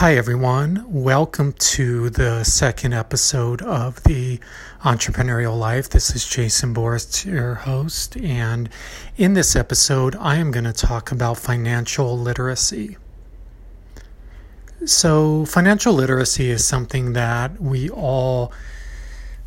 Hi, 0.00 0.14
everyone. 0.14 0.84
Welcome 0.86 1.54
to 1.54 2.10
the 2.10 2.44
second 2.44 2.92
episode 2.92 3.62
of 3.62 4.02
the 4.02 4.38
Entrepreneurial 4.82 5.58
Life. 5.58 5.88
This 5.88 6.14
is 6.14 6.28
Jason 6.28 6.74
Boris, 6.74 7.24
your 7.24 7.54
host. 7.54 8.14
And 8.18 8.68
in 9.16 9.32
this 9.32 9.56
episode, 9.56 10.14
I 10.16 10.36
am 10.36 10.50
going 10.50 10.66
to 10.66 10.74
talk 10.74 11.10
about 11.12 11.38
financial 11.38 12.18
literacy. 12.18 12.98
So, 14.84 15.46
financial 15.46 15.94
literacy 15.94 16.50
is 16.50 16.62
something 16.62 17.14
that 17.14 17.58
we 17.58 17.88
all 17.88 18.52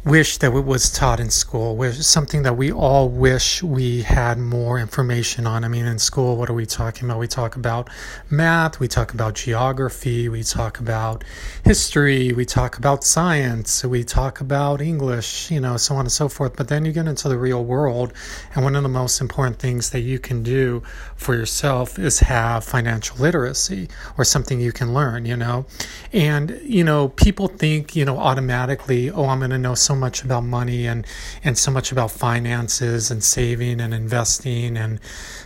wish 0.06 0.38
that 0.38 0.54
it 0.54 0.66
was 0.66 0.90
taught 0.90 1.20
in 1.20 1.30
school, 1.30 1.76
which 1.76 1.96
something 1.96 2.44
that 2.44 2.56
we 2.56 2.72
all 2.72 3.10
wish 3.10 3.62
we 3.62 4.02
had 4.02 4.38
more 4.38 4.80
information 4.80 5.46
on. 5.46 5.66
I 5.66 5.68
mean, 5.68 5.86
in 5.86 6.00
school, 6.00 6.38
what 6.38 6.50
are 6.50 6.54
we 6.54 6.66
talking 6.66 7.04
about? 7.04 7.20
We 7.20 7.28
talk 7.28 7.58
about 7.58 7.90
math, 8.30 8.80
we 8.80 8.88
talk 8.88 9.14
about 9.14 9.36
geography, 9.36 10.30
we 10.30 10.42
talk 10.42 10.80
about 10.80 11.26
history, 11.66 12.32
we 12.32 12.46
talk 12.46 12.78
about 12.78 13.04
science, 13.04 13.84
we 13.84 14.06
talk 14.06 14.40
about 14.40 14.80
English, 14.80 15.52
you 15.52 15.60
know, 15.60 15.76
so 15.76 15.96
on 15.96 16.02
and 16.02 16.12
so 16.12 16.30
forth. 16.30 16.56
But 16.56 16.70
then 16.70 16.86
you 16.86 16.94
get 16.94 17.06
into 17.06 17.28
the 17.28 17.38
real 17.38 17.66
world, 17.66 18.14
and 18.56 18.64
one 18.64 18.78
of 18.78 18.84
the 18.84 18.90
most 18.90 19.20
important 19.20 19.60
things 19.60 19.90
that 19.90 20.02
you 20.02 20.18
can 20.18 20.44
do 20.44 20.82
for 21.18 21.36
yourself 21.36 22.00
is 22.00 22.20
have 22.22 22.64
financial 22.64 23.18
literacy 23.18 23.90
or 24.18 24.24
something 24.24 24.62
you 24.62 24.72
can 24.72 24.94
learn, 24.94 25.26
you 25.26 25.36
know. 25.36 25.66
And, 26.14 26.58
you 26.64 26.86
know, 26.86 27.10
people 27.10 27.50
think, 27.50 27.98
you 27.98 28.06
know, 28.06 28.18
automatically, 28.18 29.12
oh, 29.12 29.26
I'm 29.26 29.40
going 29.40 29.52
to 29.52 29.58
know 29.58 29.76
so 29.90 29.96
much 29.96 30.24
about 30.24 30.44
money 30.44 30.86
and 30.86 31.04
and 31.44 31.58
so 31.58 31.72
much 31.72 31.92
about 31.92 32.12
finances 32.12 33.10
and 33.10 33.24
saving 33.24 33.82
and 33.82 33.92
investing 33.92 34.78
and 34.78 35.00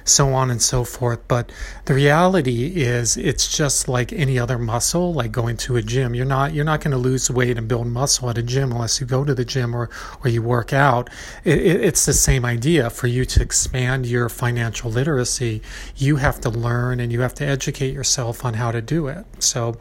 so 0.03 0.33
on 0.33 0.51
and 0.51 0.61
so 0.61 0.83
forth. 0.83 1.21
But 1.29 1.49
the 1.85 1.93
reality 1.93 2.83
is, 2.83 3.15
it's 3.15 3.57
just 3.57 3.87
like 3.87 4.11
any 4.11 4.37
other 4.37 4.59
muscle, 4.59 5.13
like 5.13 5.31
going 5.31 5.55
to 5.65 5.77
a 5.77 5.81
gym. 5.81 6.13
You're 6.13 6.25
not 6.25 6.53
you're 6.53 6.65
not 6.65 6.81
going 6.81 6.91
to 6.91 6.97
lose 6.97 7.31
weight 7.31 7.57
and 7.57 7.69
build 7.69 7.87
muscle 7.87 8.29
at 8.29 8.37
a 8.37 8.43
gym 8.43 8.73
unless 8.73 8.99
you 8.99 9.07
go 9.07 9.23
to 9.23 9.33
the 9.33 9.45
gym 9.45 9.73
or 9.73 9.89
or 10.25 10.29
you 10.29 10.41
work 10.41 10.73
out. 10.73 11.09
It, 11.45 11.59
it, 11.59 11.81
it's 11.87 12.05
the 12.05 12.13
same 12.13 12.43
idea. 12.43 12.89
For 12.89 13.07
you 13.07 13.23
to 13.23 13.41
expand 13.41 14.05
your 14.05 14.27
financial 14.27 14.91
literacy, 14.91 15.61
you 15.95 16.17
have 16.17 16.41
to 16.41 16.49
learn 16.49 16.99
and 16.99 17.13
you 17.13 17.21
have 17.21 17.35
to 17.35 17.45
educate 17.45 17.93
yourself 17.93 18.43
on 18.43 18.55
how 18.55 18.71
to 18.73 18.81
do 18.81 19.07
it. 19.07 19.23
So, 19.39 19.77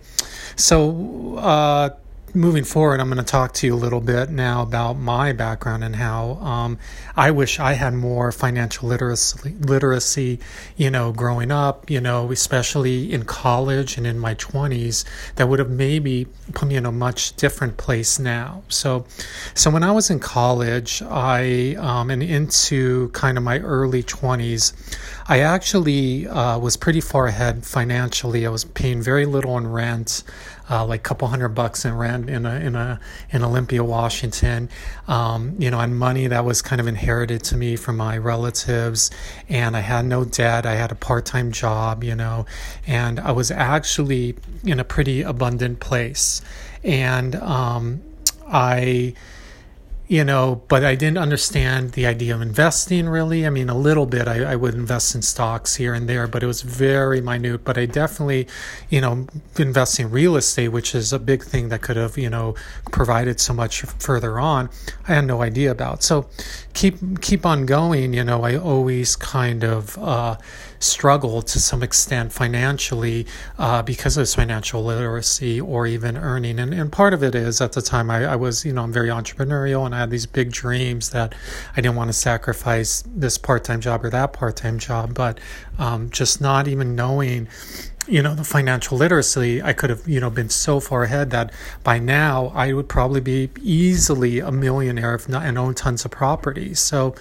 so. 0.54 1.36
Uh, 1.38 1.90
moving 2.34 2.64
forward, 2.64 3.00
I'm 3.00 3.08
going 3.08 3.18
to 3.18 3.30
talk 3.30 3.52
to 3.54 3.66
you 3.66 3.74
a 3.74 3.76
little 3.76 4.00
bit 4.00 4.30
now 4.30 4.62
about 4.62 4.94
my 4.94 5.32
background 5.32 5.84
and 5.84 5.96
how 5.96 6.32
um, 6.36 6.78
I 7.14 7.30
wish 7.30 7.60
I 7.60 7.74
had 7.74 7.92
more 7.92 8.32
financial 8.32 8.88
literacy, 8.88 9.54
literacy, 9.60 10.40
you 10.76 10.90
know, 10.90 11.12
growing 11.12 11.50
up, 11.50 11.90
you 11.90 12.00
know, 12.00 12.30
especially 12.32 13.12
in 13.12 13.24
college 13.24 13.98
and 13.98 14.06
in 14.06 14.18
my 14.18 14.34
20s, 14.36 15.04
that 15.36 15.48
would 15.48 15.58
have 15.58 15.70
maybe 15.70 16.26
put 16.54 16.68
me 16.68 16.76
in 16.76 16.86
a 16.86 16.92
much 16.92 17.36
different 17.36 17.76
place 17.76 18.18
now. 18.18 18.62
So, 18.68 19.04
so 19.54 19.70
when 19.70 19.82
I 19.82 19.92
was 19.92 20.08
in 20.08 20.18
college, 20.18 21.02
I 21.02 21.76
um, 21.78 22.10
and 22.10 22.22
into 22.22 23.10
kind 23.10 23.36
of 23.36 23.44
my 23.44 23.58
early 23.58 24.02
20s, 24.02 24.72
I 25.28 25.40
actually 25.40 26.26
uh, 26.28 26.58
was 26.58 26.76
pretty 26.76 27.00
far 27.00 27.26
ahead 27.26 27.66
financially. 27.66 28.46
I 28.46 28.50
was 28.50 28.64
paying 28.64 29.02
very 29.02 29.26
little 29.26 29.58
in 29.58 29.66
rent 29.66 30.22
uh, 30.72 30.86
like 30.86 31.00
a 31.00 31.02
couple 31.02 31.28
hundred 31.28 31.50
bucks 31.50 31.84
in 31.84 31.94
rent 31.94 32.30
in 32.30 32.46
a 32.46 32.54
in 32.54 32.74
a 32.74 32.98
in 33.30 33.44
Olympia, 33.44 33.84
Washington. 33.84 34.70
Um, 35.06 35.54
you 35.58 35.70
know, 35.70 35.78
and 35.78 35.98
money 35.98 36.28
that 36.28 36.46
was 36.46 36.62
kind 36.62 36.80
of 36.80 36.86
inherited 36.86 37.44
to 37.44 37.56
me 37.56 37.76
from 37.76 37.98
my 37.98 38.16
relatives, 38.16 39.10
and 39.50 39.76
I 39.76 39.80
had 39.80 40.06
no 40.06 40.24
debt. 40.24 40.64
I 40.64 40.76
had 40.76 40.90
a 40.90 40.94
part 40.94 41.26
time 41.26 41.52
job, 41.52 42.02
you 42.02 42.14
know, 42.14 42.46
and 42.86 43.20
I 43.20 43.32
was 43.32 43.50
actually 43.50 44.34
in 44.64 44.80
a 44.80 44.84
pretty 44.84 45.20
abundant 45.20 45.80
place, 45.80 46.40
and 46.82 47.34
um, 47.36 48.02
I 48.48 49.12
you 50.08 50.24
know, 50.24 50.62
but 50.68 50.84
I 50.84 50.94
didn't 50.94 51.18
understand 51.18 51.92
the 51.92 52.06
idea 52.06 52.34
of 52.34 52.42
investing 52.42 53.08
really. 53.08 53.46
I 53.46 53.50
mean, 53.50 53.68
a 53.68 53.74
little 53.74 54.06
bit, 54.06 54.28
I, 54.28 54.42
I, 54.42 54.56
would 54.56 54.74
invest 54.74 55.14
in 55.14 55.22
stocks 55.22 55.76
here 55.76 55.94
and 55.94 56.08
there, 56.08 56.26
but 56.26 56.42
it 56.42 56.46
was 56.46 56.62
very 56.62 57.20
minute. 57.20 57.64
But 57.64 57.78
I 57.78 57.86
definitely, 57.86 58.46
you 58.90 59.00
know, 59.00 59.26
invest 59.56 60.00
in 60.00 60.10
real 60.10 60.36
estate, 60.36 60.68
which 60.68 60.94
is 60.94 61.12
a 61.12 61.18
big 61.18 61.42
thing 61.42 61.68
that 61.68 61.82
could 61.82 61.96
have, 61.96 62.18
you 62.18 62.28
know, 62.28 62.54
provided 62.90 63.40
so 63.40 63.54
much 63.54 63.82
further 63.82 64.38
on. 64.38 64.70
I 65.08 65.14
had 65.14 65.26
no 65.26 65.40
idea 65.40 65.70
about. 65.70 66.02
So 66.02 66.28
keep, 66.74 67.20
keep 67.20 67.46
on 67.46 67.64
going. 67.64 68.12
You 68.12 68.24
know, 68.24 68.42
I 68.42 68.56
always 68.56 69.16
kind 69.16 69.64
of, 69.64 69.96
uh, 69.98 70.36
struggle 70.82 71.42
to 71.42 71.60
some 71.60 71.82
extent 71.82 72.32
financially 72.32 73.26
uh, 73.58 73.82
because 73.82 74.16
of 74.16 74.28
financial 74.28 74.84
literacy 74.84 75.60
or 75.60 75.86
even 75.86 76.16
earning. 76.16 76.58
And, 76.58 76.72
and 76.74 76.90
part 76.90 77.14
of 77.14 77.22
it 77.22 77.34
is 77.34 77.60
at 77.60 77.72
the 77.72 77.82
time 77.82 78.10
I, 78.10 78.24
I 78.24 78.36
was, 78.36 78.64
you 78.64 78.72
know, 78.72 78.82
I'm 78.82 78.92
very 78.92 79.08
entrepreneurial 79.08 79.84
and 79.86 79.94
I 79.94 79.98
had 79.98 80.10
these 80.10 80.26
big 80.26 80.52
dreams 80.52 81.10
that 81.10 81.34
I 81.76 81.80
didn't 81.80 81.96
want 81.96 82.08
to 82.08 82.14
sacrifice 82.14 83.04
this 83.06 83.38
part 83.38 83.64
time 83.64 83.80
job 83.80 84.04
or 84.04 84.10
that 84.10 84.32
part 84.32 84.56
time 84.56 84.78
job, 84.78 85.14
but 85.14 85.38
um, 85.78 86.10
just 86.10 86.40
not 86.40 86.68
even 86.68 86.94
knowing 86.94 87.48
you 88.08 88.20
know 88.20 88.34
the 88.34 88.44
financial 88.44 88.98
literacy 88.98 89.62
i 89.62 89.72
could 89.72 89.88
have 89.88 90.06
you 90.08 90.18
know 90.18 90.30
been 90.30 90.48
so 90.48 90.80
far 90.80 91.04
ahead 91.04 91.30
that 91.30 91.52
by 91.84 91.98
now 91.98 92.50
i 92.54 92.72
would 92.72 92.88
probably 92.88 93.20
be 93.20 93.48
easily 93.60 94.40
a 94.40 94.50
millionaire 94.50 95.14
if 95.14 95.28
not 95.28 95.44
and 95.44 95.56
own 95.56 95.74
tons 95.74 96.04
of 96.04 96.10
property 96.10 96.74
so 96.74 97.14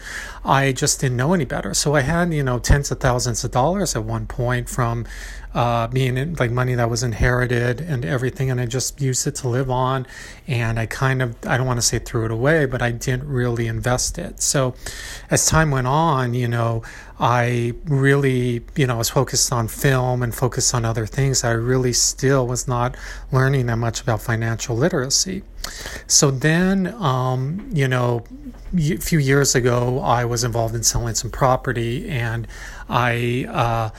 i 0.43 0.71
just 0.71 0.99
didn't 0.99 1.17
know 1.17 1.33
any 1.33 1.45
better 1.45 1.73
so 1.73 1.95
i 1.95 2.01
had 2.01 2.33
you 2.33 2.43
know 2.43 2.57
tens 2.57 2.89
of 2.89 2.99
thousands 2.99 3.43
of 3.43 3.51
dollars 3.51 3.95
at 3.95 4.03
one 4.03 4.25
point 4.25 4.67
from 4.67 5.05
uh, 5.53 5.87
being 5.87 6.17
in, 6.17 6.33
like 6.35 6.51
money 6.51 6.75
that 6.75 6.89
was 6.89 7.03
inherited 7.03 7.81
and 7.81 8.05
everything, 8.05 8.49
and 8.49 8.61
I 8.61 8.65
just 8.65 9.01
used 9.01 9.27
it 9.27 9.35
to 9.35 9.49
live 9.49 9.69
on. 9.69 10.07
And 10.47 10.79
I 10.79 10.85
kind 10.85 11.21
of, 11.21 11.35
I 11.45 11.57
don't 11.57 11.67
want 11.67 11.77
to 11.77 11.85
say 11.85 11.99
threw 11.99 12.25
it 12.25 12.31
away, 12.31 12.65
but 12.65 12.81
I 12.81 12.91
didn't 12.91 13.27
really 13.27 13.67
invest 13.67 14.17
it. 14.17 14.41
So 14.41 14.75
as 15.29 15.45
time 15.45 15.71
went 15.71 15.87
on, 15.87 16.33
you 16.33 16.47
know, 16.47 16.83
I 17.21 17.73
really, 17.85 18.63
you 18.75 18.87
know, 18.87 18.97
was 18.97 19.11
focused 19.11 19.53
on 19.53 19.67
film 19.67 20.23
and 20.23 20.33
focused 20.33 20.73
on 20.73 20.85
other 20.85 21.05
things. 21.05 21.43
I 21.43 21.51
really 21.51 21.93
still 21.93 22.47
was 22.47 22.67
not 22.67 22.97
learning 23.31 23.67
that 23.67 23.75
much 23.77 24.01
about 24.01 24.23
financial 24.23 24.75
literacy. 24.75 25.43
So 26.07 26.31
then, 26.31 26.87
um, 26.95 27.69
you 27.71 27.87
know, 27.87 28.23
a 28.75 28.97
few 28.97 29.19
years 29.19 29.53
ago, 29.53 29.99
I 29.99 30.25
was 30.25 30.43
involved 30.43 30.73
in 30.73 30.81
selling 30.81 31.13
some 31.13 31.29
property 31.29 32.09
and 32.09 32.47
I, 32.89 33.45
uh, 33.47 33.89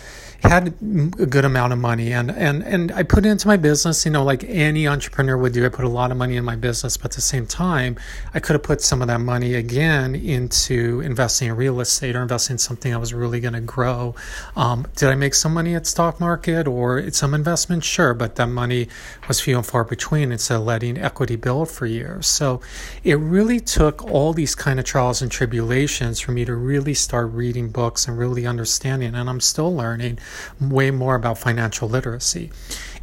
had 0.42 0.74
a 1.20 1.26
good 1.26 1.44
amount 1.44 1.72
of 1.72 1.78
money 1.78 2.12
and, 2.12 2.30
and, 2.30 2.62
and 2.64 2.90
I 2.92 3.04
put 3.04 3.24
into 3.24 3.46
my 3.46 3.56
business, 3.56 4.04
you 4.04 4.10
know, 4.10 4.24
like 4.24 4.42
any 4.44 4.88
entrepreneur 4.88 5.36
would 5.36 5.52
do. 5.52 5.64
I 5.64 5.68
put 5.68 5.84
a 5.84 5.88
lot 5.88 6.10
of 6.10 6.16
money 6.16 6.36
in 6.36 6.44
my 6.44 6.56
business, 6.56 6.96
but 6.96 7.06
at 7.06 7.12
the 7.12 7.20
same 7.20 7.46
time, 7.46 7.96
I 8.34 8.40
could 8.40 8.54
have 8.54 8.62
put 8.64 8.80
some 8.80 9.02
of 9.02 9.08
that 9.08 9.20
money 9.20 9.54
again 9.54 10.16
into 10.16 11.00
investing 11.00 11.48
in 11.48 11.56
real 11.56 11.80
estate 11.80 12.16
or 12.16 12.22
investing 12.22 12.54
in 12.54 12.58
something 12.58 12.90
that 12.90 12.98
was 12.98 13.14
really 13.14 13.38
going 13.38 13.54
to 13.54 13.60
grow. 13.60 14.16
Um, 14.56 14.86
did 14.96 15.10
I 15.10 15.14
make 15.14 15.34
some 15.34 15.54
money 15.54 15.74
at 15.74 15.86
stock 15.86 16.18
market 16.18 16.66
or 16.66 17.08
some 17.12 17.34
investment? 17.34 17.84
Sure, 17.84 18.12
but 18.12 18.34
that 18.36 18.48
money 18.48 18.88
was 19.28 19.40
few 19.40 19.56
and 19.56 19.64
far 19.64 19.84
between 19.84 20.32
instead 20.32 20.56
of 20.56 20.62
letting 20.62 20.98
equity 20.98 21.36
build 21.36 21.70
for 21.70 21.86
years. 21.86 22.26
So 22.26 22.60
it 23.04 23.14
really 23.14 23.60
took 23.60 24.04
all 24.04 24.32
these 24.32 24.56
kind 24.56 24.80
of 24.80 24.84
trials 24.84 25.22
and 25.22 25.30
tribulations 25.30 26.18
for 26.18 26.32
me 26.32 26.44
to 26.44 26.54
really 26.54 26.94
start 26.94 27.30
reading 27.30 27.70
books 27.70 28.08
and 28.08 28.18
really 28.18 28.44
understanding. 28.44 29.14
And 29.14 29.30
I'm 29.30 29.40
still 29.40 29.74
learning 29.74 30.18
way 30.60 30.90
more 30.90 31.14
about 31.14 31.38
financial 31.38 31.88
literacy. 31.88 32.50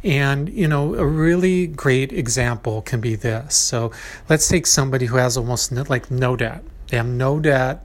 And, 0.02 0.48
you 0.48 0.66
know, 0.66 0.94
a 0.94 1.04
really 1.04 1.66
great 1.66 2.12
example 2.12 2.82
can 2.82 3.00
be 3.00 3.16
this. 3.16 3.54
So 3.54 3.90
let's 4.28 4.48
take 4.48 4.66
somebody 4.66 5.06
who 5.06 5.16
has 5.16 5.36
almost 5.36 5.72
no, 5.72 5.84
like 5.88 6.10
no 6.10 6.36
debt. 6.36 6.62
They 6.88 6.96
have 6.96 7.06
no 7.06 7.40
debt. 7.40 7.84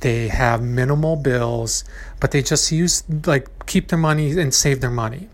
They 0.00 0.28
have 0.28 0.62
minimal 0.62 1.16
bills, 1.16 1.82
but 2.20 2.30
they 2.30 2.40
just 2.40 2.70
use, 2.70 3.02
like, 3.26 3.66
keep 3.66 3.88
their 3.88 3.98
money 3.98 4.38
and 4.38 4.54
save 4.54 4.80
their 4.80 4.90
money 4.90 5.28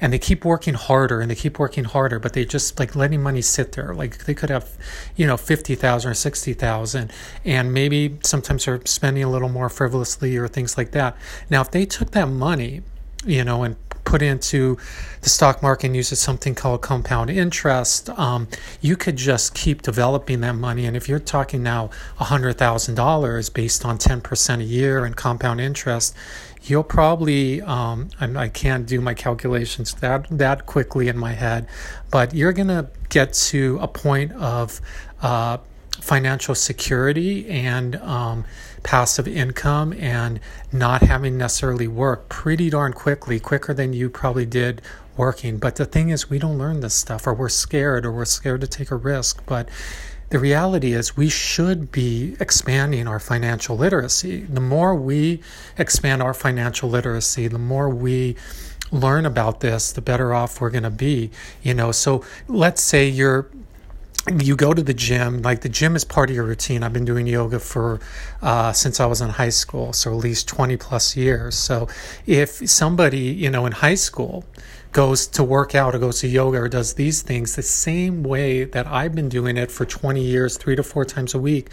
and 0.00 0.12
they 0.12 0.18
keep 0.18 0.44
working 0.44 0.74
harder 0.74 1.20
and 1.20 1.30
they 1.30 1.34
keep 1.34 1.58
working 1.58 1.84
harder, 1.84 2.18
but 2.18 2.32
they 2.32 2.44
just 2.44 2.78
like 2.78 2.94
letting 2.94 3.22
money 3.22 3.42
sit 3.42 3.72
there. 3.72 3.94
Like 3.94 4.24
they 4.24 4.34
could 4.34 4.50
have, 4.50 4.68
you 5.16 5.26
know, 5.26 5.36
50,000 5.36 6.10
or 6.10 6.14
60,000 6.14 7.12
and 7.44 7.74
maybe 7.74 8.18
sometimes 8.22 8.64
they're 8.64 8.80
spending 8.84 9.24
a 9.24 9.30
little 9.30 9.48
more 9.48 9.68
frivolously 9.68 10.36
or 10.36 10.48
things 10.48 10.76
like 10.76 10.92
that. 10.92 11.16
Now, 11.50 11.62
if 11.62 11.70
they 11.70 11.84
took 11.86 12.12
that 12.12 12.28
money 12.28 12.82
you 13.24 13.44
know, 13.44 13.62
and 13.62 13.76
put 14.08 14.22
into 14.22 14.78
the 15.20 15.28
stock 15.28 15.62
market 15.62 15.86
and 15.86 15.96
use 15.96 16.18
something 16.18 16.54
called 16.54 16.80
compound 16.80 17.28
interest, 17.28 18.08
um, 18.18 18.48
you 18.80 18.96
could 18.96 19.16
just 19.16 19.54
keep 19.54 19.82
developing 19.82 20.40
that 20.40 20.54
money. 20.54 20.86
And 20.86 20.96
if 20.96 21.08
you're 21.08 21.18
talking 21.18 21.62
now 21.62 21.90
$100,000 22.18 23.54
based 23.54 23.84
on 23.84 23.98
10% 23.98 24.60
a 24.60 24.64
year 24.64 25.04
and 25.04 25.14
compound 25.14 25.60
interest, 25.60 26.16
you'll 26.62 26.82
probably, 26.82 27.60
um, 27.62 28.08
I 28.18 28.48
can't 28.48 28.86
do 28.86 29.00
my 29.00 29.12
calculations 29.14 29.92
that, 29.94 30.26
that 30.30 30.64
quickly 30.64 31.08
in 31.08 31.18
my 31.18 31.34
head, 31.34 31.66
but 32.10 32.34
you're 32.34 32.54
going 32.54 32.68
to 32.68 32.88
get 33.10 33.34
to 33.34 33.78
a 33.80 33.88
point 33.88 34.32
of 34.32 34.80
uh, 35.20 35.58
financial 36.00 36.54
security 36.54 37.48
and 37.48 37.96
um, 37.96 38.44
passive 38.88 39.28
income 39.28 39.92
and 39.98 40.40
not 40.72 41.02
having 41.02 41.36
necessarily 41.36 41.86
work 41.86 42.26
pretty 42.30 42.70
darn 42.70 42.90
quickly, 42.90 43.38
quicker 43.38 43.74
than 43.74 43.92
you 43.92 44.08
probably 44.08 44.46
did 44.46 44.80
working. 45.14 45.58
But 45.58 45.76
the 45.76 45.84
thing 45.84 46.08
is, 46.08 46.30
we 46.30 46.38
don't 46.38 46.56
learn 46.56 46.80
this 46.80 46.94
stuff, 46.94 47.26
or 47.26 47.34
we're 47.34 47.50
scared, 47.50 48.06
or 48.06 48.12
we're 48.12 48.24
scared 48.24 48.62
to 48.62 48.66
take 48.66 48.90
a 48.90 48.96
risk. 48.96 49.42
But 49.44 49.68
the 50.30 50.38
reality 50.38 50.94
is, 50.94 51.18
we 51.18 51.28
should 51.28 51.92
be 51.92 52.34
expanding 52.40 53.06
our 53.06 53.20
financial 53.20 53.76
literacy. 53.76 54.44
The 54.44 54.62
more 54.62 54.94
we 54.94 55.42
expand 55.76 56.22
our 56.22 56.32
financial 56.32 56.88
literacy, 56.88 57.46
the 57.46 57.58
more 57.58 57.90
we 57.90 58.36
learn 58.90 59.26
about 59.26 59.60
this, 59.60 59.92
the 59.92 60.00
better 60.00 60.32
off 60.32 60.62
we're 60.62 60.70
going 60.70 60.84
to 60.84 60.88
be. 60.88 61.30
You 61.62 61.74
know, 61.74 61.92
so 61.92 62.24
let's 62.48 62.82
say 62.82 63.06
you're 63.06 63.50
you 64.36 64.56
go 64.56 64.74
to 64.74 64.82
the 64.82 64.94
gym 64.94 65.42
like 65.42 65.60
the 65.60 65.68
gym 65.68 65.96
is 65.96 66.04
part 66.04 66.30
of 66.30 66.36
your 66.36 66.44
routine. 66.44 66.82
I've 66.82 66.92
been 66.92 67.04
doing 67.04 67.26
yoga 67.26 67.58
for 67.58 68.00
uh, 68.42 68.72
since 68.72 69.00
i 69.00 69.06
was 69.06 69.20
in 69.20 69.30
high 69.30 69.48
school 69.48 69.92
so 69.92 70.10
at 70.10 70.16
least 70.16 70.48
20 70.48 70.76
plus 70.76 71.16
years. 71.16 71.56
So 71.56 71.88
if 72.26 72.68
somebody 72.68 73.18
you 73.18 73.50
know 73.50 73.66
in 73.66 73.72
high 73.72 73.94
school 73.94 74.44
goes 74.92 75.26
to 75.26 75.44
work 75.44 75.74
out 75.74 75.94
or 75.94 75.98
goes 75.98 76.20
to 76.20 76.28
yoga 76.28 76.58
or 76.58 76.68
does 76.68 76.94
these 76.94 77.22
things 77.22 77.56
the 77.56 77.62
same 77.62 78.22
way 78.22 78.64
that 78.64 78.86
i've 78.86 79.14
been 79.14 79.28
doing 79.28 79.56
it 79.56 79.70
for 79.70 79.84
20 79.84 80.22
years 80.22 80.56
three 80.56 80.74
to 80.74 80.82
four 80.82 81.04
times 81.04 81.34
a 81.34 81.38
week 81.38 81.68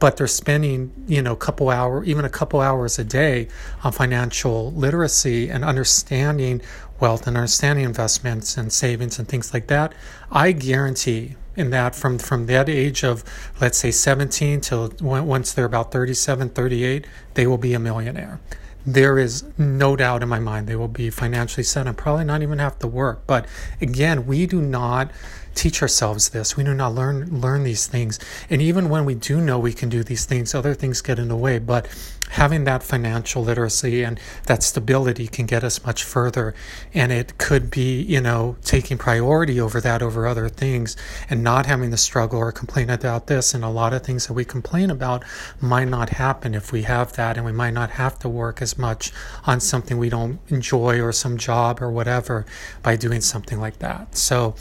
but 0.00 0.16
they're 0.16 0.26
spending 0.26 0.92
you 1.06 1.22
know 1.22 1.32
a 1.32 1.36
couple 1.36 1.70
hour 1.70 2.02
even 2.04 2.24
a 2.24 2.28
couple 2.28 2.60
hours 2.60 2.98
a 2.98 3.04
day 3.04 3.46
on 3.84 3.92
financial 3.92 4.72
literacy 4.72 5.48
and 5.48 5.64
understanding 5.64 6.60
wealth 6.98 7.26
and 7.26 7.36
understanding 7.36 7.84
investments 7.84 8.56
and 8.56 8.72
savings 8.72 9.18
and 9.18 9.28
things 9.28 9.54
like 9.54 9.68
that 9.68 9.94
i 10.32 10.50
guarantee 10.50 11.36
in 11.56 11.70
that 11.70 11.94
from 11.94 12.18
from 12.18 12.46
that 12.46 12.68
age 12.68 13.02
of 13.02 13.24
let's 13.60 13.78
say 13.78 13.90
17 13.90 14.60
till 14.60 14.92
once 15.00 15.52
they're 15.52 15.64
about 15.64 15.90
37 15.90 16.50
38 16.50 17.06
they 17.34 17.46
will 17.46 17.58
be 17.58 17.74
a 17.74 17.78
millionaire 17.78 18.40
there 18.86 19.18
is 19.18 19.44
no 19.58 19.96
doubt 19.96 20.22
in 20.22 20.28
my 20.28 20.38
mind 20.38 20.66
they 20.66 20.76
will 20.76 20.86
be 20.88 21.10
financially 21.10 21.64
set 21.64 21.86
and 21.86 21.96
probably 21.96 22.24
not 22.24 22.42
even 22.42 22.58
have 22.58 22.78
to 22.78 22.86
work 22.86 23.26
but 23.26 23.46
again 23.80 24.26
we 24.26 24.46
do 24.46 24.60
not 24.60 25.10
teach 25.56 25.82
ourselves 25.82 26.28
this. 26.28 26.56
We 26.56 26.62
do 26.62 26.74
not 26.74 26.94
learn 26.94 27.40
learn 27.40 27.64
these 27.64 27.86
things. 27.86 28.20
And 28.48 28.62
even 28.62 28.88
when 28.88 29.04
we 29.04 29.14
do 29.14 29.40
know 29.40 29.58
we 29.58 29.72
can 29.72 29.88
do 29.88 30.04
these 30.04 30.26
things, 30.26 30.54
other 30.54 30.74
things 30.74 31.00
get 31.00 31.18
in 31.18 31.28
the 31.28 31.36
way. 31.36 31.58
But 31.58 31.88
having 32.30 32.64
that 32.64 32.82
financial 32.82 33.42
literacy 33.42 34.02
and 34.02 34.18
that 34.46 34.62
stability 34.62 35.28
can 35.28 35.46
get 35.46 35.64
us 35.64 35.84
much 35.84 36.04
further. 36.04 36.54
And 36.92 37.12
it 37.12 37.38
could 37.38 37.70
be, 37.70 38.02
you 38.02 38.20
know, 38.20 38.56
taking 38.62 38.98
priority 38.98 39.60
over 39.60 39.80
that 39.80 40.02
over 40.02 40.26
other 40.26 40.48
things 40.48 40.96
and 41.30 41.42
not 41.42 41.66
having 41.66 41.90
the 41.90 41.96
struggle 41.96 42.38
or 42.38 42.52
complain 42.52 42.90
about 42.90 43.26
this. 43.26 43.54
And 43.54 43.64
a 43.64 43.68
lot 43.68 43.92
of 43.92 44.04
things 44.04 44.26
that 44.26 44.34
we 44.34 44.44
complain 44.44 44.90
about 44.90 45.24
might 45.60 45.88
not 45.88 46.10
happen 46.10 46.54
if 46.54 46.72
we 46.72 46.82
have 46.82 47.14
that. 47.14 47.36
And 47.36 47.46
we 47.46 47.52
might 47.52 47.74
not 47.74 47.90
have 47.90 48.18
to 48.20 48.28
work 48.28 48.60
as 48.60 48.75
much 48.78 49.12
on 49.44 49.60
something 49.60 49.98
we 49.98 50.08
don't 50.08 50.38
enjoy 50.48 51.00
or 51.00 51.12
some 51.12 51.36
job 51.36 51.80
or 51.82 51.90
whatever 51.90 52.46
by 52.82 52.96
doing 52.96 53.20
something 53.20 53.60
like 53.60 53.78
that. 53.78 54.16
So, 54.16 54.54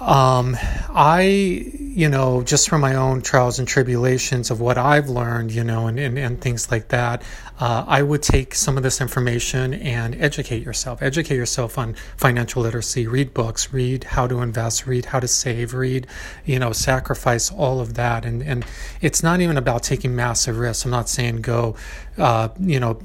um, 0.00 0.56
I, 0.90 1.22
you 1.22 2.08
know, 2.08 2.42
just 2.42 2.68
from 2.68 2.80
my 2.80 2.96
own 2.96 3.22
trials 3.22 3.60
and 3.60 3.68
tribulations 3.68 4.50
of 4.50 4.60
what 4.60 4.76
I've 4.76 5.08
learned, 5.08 5.52
you 5.52 5.62
know, 5.62 5.86
and, 5.86 6.00
and, 6.00 6.18
and 6.18 6.40
things 6.40 6.70
like 6.70 6.88
that, 6.88 7.22
uh, 7.60 7.84
I 7.86 8.02
would 8.02 8.22
take 8.22 8.56
some 8.56 8.76
of 8.76 8.82
this 8.82 9.00
information 9.00 9.72
and 9.72 10.20
educate 10.20 10.64
yourself. 10.64 11.00
Educate 11.00 11.36
yourself 11.36 11.78
on 11.78 11.94
financial 12.16 12.62
literacy, 12.62 13.06
read 13.06 13.32
books, 13.32 13.72
read 13.72 14.02
how 14.02 14.26
to 14.26 14.40
invest, 14.40 14.86
read 14.86 15.04
how 15.06 15.20
to 15.20 15.28
save, 15.28 15.74
read, 15.74 16.08
you 16.44 16.58
know, 16.58 16.72
sacrifice 16.72 17.52
all 17.52 17.80
of 17.80 17.94
that. 17.94 18.24
And, 18.24 18.42
and 18.42 18.66
it's 19.00 19.22
not 19.22 19.40
even 19.40 19.56
about 19.56 19.84
taking 19.84 20.16
massive 20.16 20.58
risks. 20.58 20.84
I'm 20.84 20.90
not 20.90 21.08
saying 21.08 21.42
go, 21.42 21.76
uh, 22.18 22.48
you 22.58 22.80
know, 22.80 22.98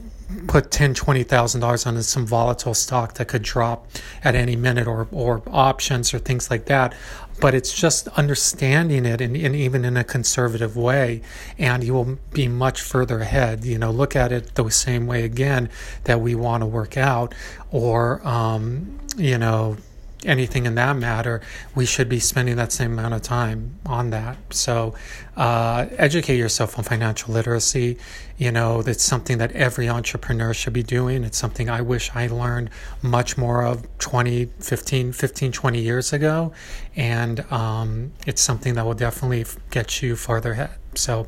put 0.47 0.71
ten, 0.71 0.93
twenty 0.93 1.23
thousand 1.23 1.61
dollars 1.61 1.85
on 1.85 2.01
some 2.03 2.25
volatile 2.25 2.73
stock 2.73 3.15
that 3.15 3.27
could 3.27 3.41
drop 3.41 3.87
at 4.23 4.35
any 4.35 4.55
minute, 4.55 4.87
or 4.87 5.07
or 5.11 5.41
options 5.47 6.13
or 6.13 6.19
things 6.19 6.49
like 6.49 6.65
that. 6.65 6.93
But 7.41 7.53
it's 7.53 7.73
just 7.73 8.09
understanding 8.09 9.05
it, 9.05 9.21
and, 9.21 9.37
even 9.37 9.85
in 9.85 9.95
a 9.95 10.03
conservative 10.03 10.75
way, 10.75 11.21
and 11.57 11.83
you 11.83 11.93
will 11.93 12.17
be 12.33 12.49
much 12.49 12.81
further 12.81 13.21
ahead. 13.21 13.63
You 13.63 13.77
know, 13.77 13.91
look 13.91 14.15
at 14.15 14.31
it 14.31 14.55
the 14.55 14.69
same 14.69 15.07
way 15.07 15.23
again 15.23 15.69
that 16.03 16.19
we 16.19 16.35
want 16.35 16.61
to 16.61 16.65
work 16.65 16.97
out, 16.97 17.33
or 17.71 18.25
um, 18.27 18.99
you 19.17 19.37
know 19.37 19.77
anything 20.25 20.65
in 20.65 20.75
that 20.75 20.95
matter, 20.95 21.41
we 21.75 21.85
should 21.85 22.09
be 22.09 22.19
spending 22.19 22.55
that 22.57 22.71
same 22.71 22.93
amount 22.93 23.13
of 23.13 23.21
time 23.21 23.75
on 23.85 24.09
that. 24.09 24.37
So, 24.51 24.93
uh, 25.37 25.87
educate 25.97 26.37
yourself 26.37 26.77
on 26.77 26.83
financial 26.83 27.33
literacy. 27.33 27.97
You 28.37 28.51
know, 28.51 28.81
that's 28.81 29.03
something 29.03 29.37
that 29.37 29.51
every 29.53 29.87
entrepreneur 29.87 30.53
should 30.53 30.73
be 30.73 30.83
doing. 30.83 31.23
It's 31.23 31.37
something 31.37 31.69
I 31.69 31.81
wish 31.81 32.11
I 32.13 32.27
learned 32.27 32.69
much 33.01 33.37
more 33.37 33.63
of 33.63 33.87
20, 33.99 34.45
15, 34.59 35.13
15 35.13 35.51
20 35.51 35.81
years 35.81 36.13
ago. 36.13 36.53
And 36.95 37.39
um, 37.51 38.11
it's 38.27 38.41
something 38.41 38.73
that 38.73 38.85
will 38.85 38.93
definitely 38.93 39.45
get 39.71 40.01
you 40.01 40.15
farther 40.15 40.51
ahead. 40.53 40.71
So, 40.95 41.27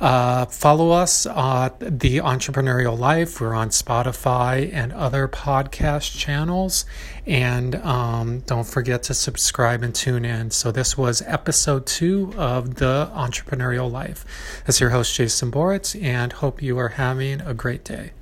uh, 0.00 0.46
follow 0.46 0.90
us 0.90 1.26
on 1.26 1.72
The 1.80 2.18
Entrepreneurial 2.18 2.98
Life. 2.98 3.40
We're 3.40 3.54
on 3.54 3.70
Spotify 3.70 4.72
and 4.72 4.92
other 4.92 5.26
podcast 5.28 6.16
channels. 6.16 6.84
And 7.26 7.74
um, 7.76 8.40
don't 8.40 8.66
forget 8.66 9.02
to 9.04 9.14
subscribe 9.14 9.82
and 9.82 9.94
tune 9.94 10.24
in. 10.24 10.50
So, 10.50 10.70
this 10.70 10.96
was 10.96 11.22
episode 11.26 11.86
two 11.86 12.32
of 12.36 12.76
The 12.76 13.10
Entrepreneurial 13.14 13.90
Life. 13.90 14.24
As 14.66 14.80
your 14.80 14.90
host, 14.90 15.14
Jason 15.14 15.50
Boritz, 15.50 16.00
and 16.00 16.32
hope 16.32 16.62
you 16.62 16.78
are 16.78 16.90
having 16.90 17.40
a 17.40 17.54
great 17.54 17.84
day. 17.84 18.12